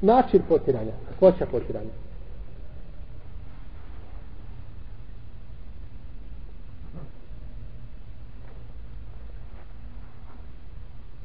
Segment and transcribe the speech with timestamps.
[0.00, 1.90] način potiranja, hoća potiranja.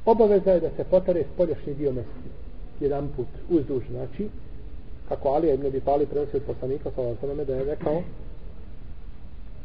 [0.05, 2.29] Obaveza je da se potare spoljašnji dio mesti.
[2.79, 4.29] Jedan put uzduž, znači,
[5.09, 8.01] kako Alija ibn Abi Talib prenosi od poslanika sa ovom da je rekao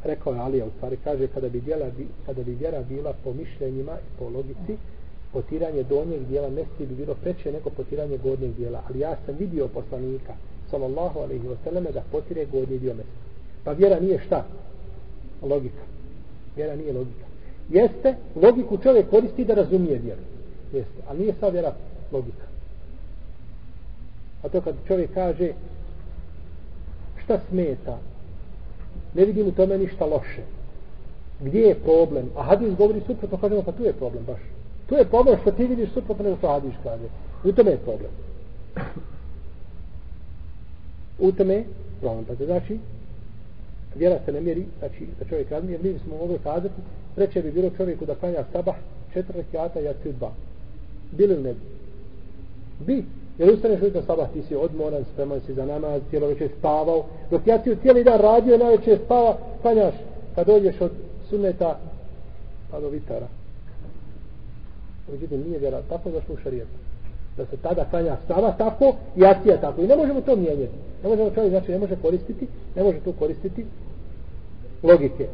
[0.05, 1.87] rekao je Alija u stvari kaže kada bi, djela,
[2.27, 4.77] kada bi vjera bila po mišljenjima i po logici
[5.33, 8.83] potiranje donjeg dijela mesti bi bilo preče nego potiranje gornjeg dijela.
[8.89, 10.35] Ali ja sam vidio poslanika
[10.71, 13.21] sallallahu alaihi wa sallam da potire gornji dio mesti
[13.65, 14.45] pa vjera nije šta?
[15.43, 15.83] Logika.
[16.57, 17.27] Vjera nije logika.
[17.69, 20.21] Jeste logiku čovjek koristi da razumije vjeru.
[20.73, 21.73] Jeste ali nije sva vjera
[22.13, 22.45] logika.
[24.43, 25.53] A to kad čovjek kaže
[27.25, 27.99] šta smeta?
[29.15, 30.43] Ne vidim u tome ništa loše.
[31.41, 32.31] Gdje je problem?
[32.37, 34.41] A hadis govori suprotno kažemo pa tu je problem baš
[34.91, 37.05] tu je problem što ti vidiš suprotno pa nego što hadis kaže
[37.45, 38.11] u tome je problem
[41.19, 41.65] u tome je
[42.01, 42.79] problem pa znači
[43.95, 46.75] vjera se ne mjeri znači da čovjek razmije mi smo mogli kazati
[47.15, 48.75] preče bi bilo čovjeku da klanja sabah
[49.13, 50.33] četiri rekiata i jaci dva
[51.13, 51.61] bili li ne bi
[52.87, 53.05] bi
[53.41, 57.05] Jer ustaneš ujutro sabah, ti si odmoran, spreman si za namaz, cijelo večer spavao.
[57.31, 59.95] Dok ja ti cijeli dan radio, najveće spava, klanjaš.
[60.35, 60.91] Kad dođeš od
[61.31, 61.79] sunneta,
[62.71, 63.40] pa do vitara.
[65.13, 66.71] Međutim, nije vjera, tako da u šarijetu.
[67.37, 69.83] Da se tada klanja stava tako i akcija tako.
[69.83, 70.75] I ne možemo to mijenjati.
[71.03, 73.65] Ne možemo čovjek, znači ne može koristiti, ne može tu koristiti
[74.83, 75.27] logike.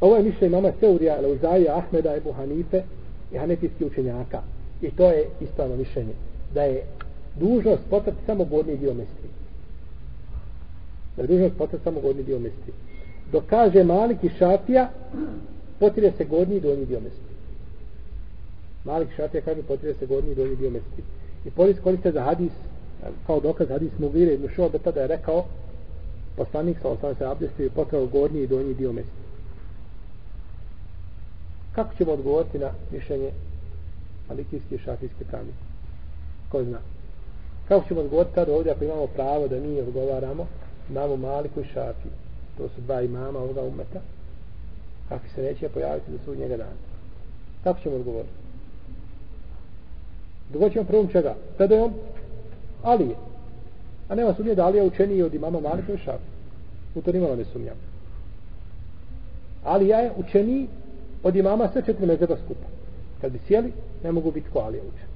[0.00, 2.82] Ovo je mišljenje mama Seurija, Leuzaija, Ahmeda, Ebu Hanife
[3.32, 4.42] i Hanefijski učenjaka.
[4.82, 6.12] I to je ispravno mišljenje.
[6.54, 6.82] Da je
[7.36, 9.28] dužnost potrati samo gornji dio mesti.
[11.16, 12.72] Da je dužnost potrati samo gornji dio mesti.
[13.32, 14.88] Dok kaže Malik i Šafija,
[15.78, 17.20] potire se gornji i donji dio mesti.
[18.84, 21.02] Malik i Šafija kaže potire se gornji i donji dio mesti.
[21.44, 22.52] I polis koriste za hadis,
[23.26, 25.44] kao dokaz hadis Mugire ibn Šuabeta da je rekao
[26.36, 29.26] poslanik sa osam se abdestio i potrao gornji i donji dio mesti.
[31.72, 33.30] Kako ćemo odgovoriti na mišljenje
[34.28, 35.58] malikijski i šafijske pravnike?
[36.48, 36.78] Ko zna?
[37.68, 40.46] Kako ćemo odgovoriti tada ovdje ako imamo pravo da mi odgovaramo
[40.90, 42.12] imamo maliku i šafiju?
[42.56, 44.00] To su dva imama ovoga umeta.
[45.08, 46.76] Kako se neće pojaviti do sudnjega dana?
[47.64, 48.32] Kako ćemo odgovoriti?
[50.52, 51.34] Dogod ćemo prvom čega?
[51.56, 51.92] Predajom
[52.82, 53.16] Alije.
[54.08, 56.24] A nema sumnje da Alija učeniji od imama Malika i Šafi.
[56.94, 57.76] U to nimalo ne sumnjam.
[59.64, 60.68] Alija je učeniji
[61.22, 62.66] od imama sve četiri mezeba skupa.
[63.20, 63.72] Kad bi sjeli,
[64.04, 65.08] ne mogu biti ko Alija učen.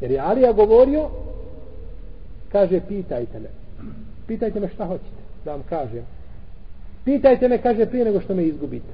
[0.00, 1.08] Jer je Alija govorio,
[2.52, 3.48] kaže, pitajte me.
[4.26, 6.04] Pitajte me šta hoćete, da vam kažem.
[7.04, 8.92] Pitajte me, kaže, prije nego što me izgubite.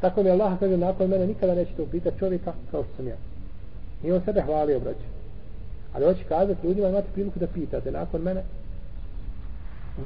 [0.00, 3.16] Tako mi Allah kaže, nakon mene nikada nećete upitati čovjeka kao što sam ja.
[4.04, 5.06] I on sebe hvalio, braće.
[5.92, 8.42] Ali hoće kazati, ljudima imate priliku da pitate nakon mene,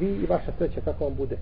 [0.01, 1.37] vi i vaša sreća, kako vam bude.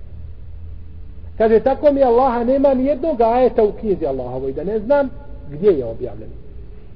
[1.38, 5.08] Kaže, tako mi Allaha nema ni jednog ajeta u knjizi Allahovoj, da ne znam
[5.50, 6.30] gdje je objavljen.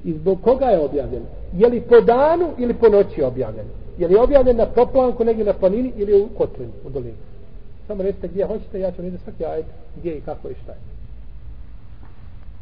[0.03, 1.23] I zbog koga je objavljen?
[1.57, 3.65] Je li po danu ili po noći objavljen?
[3.97, 7.13] Je li objavljen na proplanku, negdje na planini ili u kotlini, u dolini?
[7.87, 9.65] Samo recite gdje hoćete, ja ću vidjeti svaki ajet,
[9.95, 10.77] gdje i kako i šta je.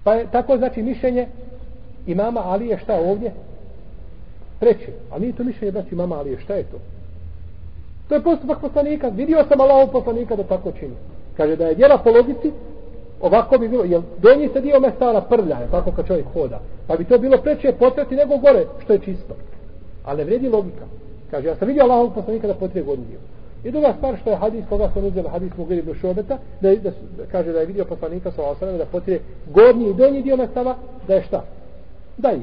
[0.03, 1.27] Pa je tako znači mišljenje
[2.07, 3.31] imama Alije šta ovdje?
[4.59, 4.91] Treće.
[5.11, 6.77] A nije to mišljenje znači imama Alije, šta je to?
[8.07, 9.09] To je postupak poslanika.
[9.09, 10.95] Vidio sam Allahov poslanika da tako čini.
[11.37, 12.51] Kaže da je djela po logici,
[13.21, 16.59] ovako bi bilo, jer donji se dio mesta prlja, je tako kad čovjek hoda.
[16.87, 19.35] Pa bi to bilo preče potreti nego gore, što je čisto.
[20.03, 20.85] Ali ne vredi logika.
[21.31, 23.19] Kaže, ja sam vidio Allahov poslanika da potrije godinu dio.
[23.65, 26.89] I druga stvar što je hadis, koga su uzela hadis Mugir ibn Šobeta, da, da,
[27.17, 29.19] da, kaže da je vidio poslanika sa osanem da potrije
[29.53, 30.75] gornji i donji dio mestava,
[31.07, 31.45] da je šta?
[32.17, 32.41] Da je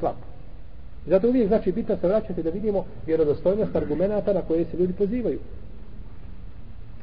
[0.00, 0.14] slab.
[1.06, 5.38] Zato uvijek znači bitno se vraćati da vidimo vjerodostojnost argumenta na koje se ljudi pozivaju.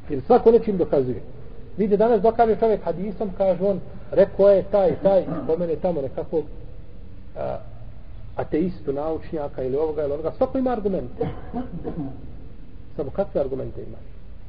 [0.10, 1.22] Jer svako nečim dokazuje.
[1.78, 3.80] Vidite, danas dokaže čovjek hadisom, kaže on,
[4.12, 6.44] rekao je taj, taj, spomene tamo nekakvog
[7.38, 7.58] a,
[8.36, 10.32] ateistu, naučnjaka ili ovoga ili ovoga.
[10.38, 11.28] Svako ima argumente.
[13.00, 13.98] Samo kakve argumente ima?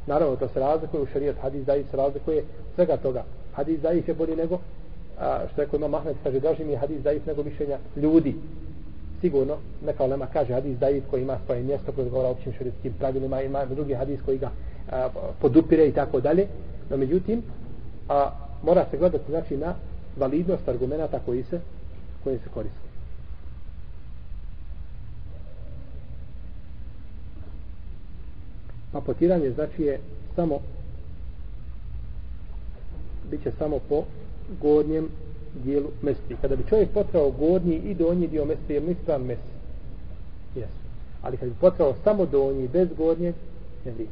[0.06, 2.44] Naravno, to se razlikuje u šarijat, hadis daji se razlikuje
[2.74, 3.24] svega toga.
[3.52, 4.58] Hadis daji je bolji nego,
[5.18, 8.34] a, što je ko ima Mahmed, kaže, draži mi je hadis daji nego mišljenja ljudi.
[9.20, 9.56] Sigurno,
[9.86, 13.64] neka olema kaže hadis daji koji ima svoje mjesto koji govora općim šarijatskim pravilima, ima
[13.64, 14.50] drugi hadis koji ga
[14.90, 15.08] a,
[15.40, 16.46] podupire i tako dalje.
[16.90, 17.42] No međutim,
[18.08, 18.30] a,
[18.62, 19.74] mora se gledati znači na
[20.16, 21.60] validnost argumenta koji se
[22.24, 22.89] koji se koriste.
[28.92, 30.00] Pa potiranje znači je
[30.36, 30.58] samo
[33.30, 34.04] bit će samo po
[34.60, 35.08] gornjem
[35.64, 36.36] dijelu mesti.
[36.40, 39.50] Kada bi čovjek potrao gornji i donji dio mesti, je li ispravan mesti?
[40.56, 40.72] Jesu.
[41.22, 43.32] Ali kada bi potrao samo donji bez gornje,
[43.84, 44.10] ne vrijedi.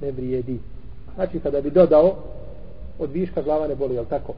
[0.00, 0.58] Ne vrijedi.
[1.14, 2.16] Znači kada bi dodao
[2.98, 4.34] od viška glava ne boli, jel tako?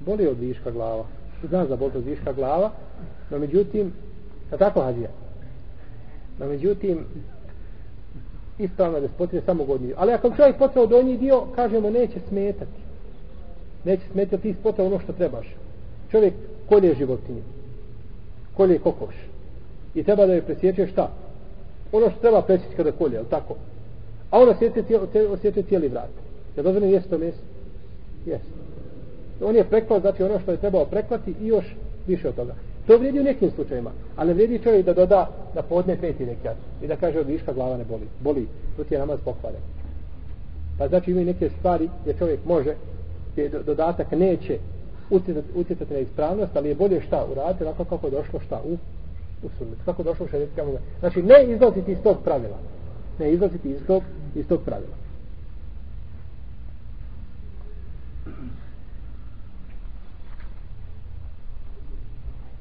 [0.00, 1.04] Boli od viška glava.
[1.48, 2.70] Zna za boli od viška glava,
[3.30, 3.92] no međutim,
[4.52, 5.10] je tako hađija?
[6.38, 6.98] No međutim,
[8.58, 9.96] ispravno da se samo godnji dio.
[9.98, 12.80] Ali ako čovjek potrao donji dio, kažemo neće smetati.
[13.84, 15.46] Neće smetati ti spotrao ono što trebaš.
[16.10, 16.34] Čovjek
[16.68, 17.42] kolje životinje.
[18.56, 19.14] Kolje kokoš.
[19.94, 21.10] I treba da je presjeće šta?
[21.92, 23.54] Ono što treba presjeći kada kolje, ali tako?
[24.30, 26.10] A on osjeća cijeli, osjeća cijeli vrat.
[26.56, 27.38] Je dozvoljeno jesti to meso?
[28.26, 28.44] Jesi.
[29.42, 31.64] On je preklao, znači ono što je trebao preklati i još
[32.06, 32.54] više od toga.
[32.86, 36.56] To vrijedi u nekim slučajima, ali ne vrijedi čovjek da doda da podne peti nekat
[36.82, 38.08] i da kaže od viška glava ne boli.
[38.20, 38.46] Boli,
[38.76, 39.60] to ti je namaz pokvaren.
[40.78, 42.74] Pa znači imaju neke stvari gdje čovjek može,
[43.32, 44.58] gdje dodatak neće
[45.10, 48.72] utjecati, utjecati na ispravnost, ali je bolje šta uraditi, onako kako je došlo šta u,
[49.46, 49.78] u sunnet.
[49.84, 50.64] Kako je došlo u šarijetka
[51.00, 52.58] Znači ne izlaziti iz tog pravila.
[53.18, 54.02] Ne izlaziti iz tog,
[54.34, 55.03] iz tog pravila.